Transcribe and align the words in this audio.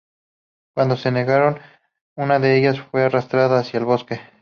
Cuando 0.73 0.95
se 0.97 1.11
negaron, 1.11 1.59
una 2.15 2.39
de 2.39 2.57
ellas 2.57 2.79
fue 2.79 3.03
arrastrada 3.03 3.59
hacia 3.59 3.77
el 3.77 3.85
bosque. 3.85 4.19